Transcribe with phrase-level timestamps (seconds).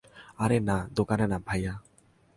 [0.37, 1.73] আরে না, দোকানে না, ভাইয়া।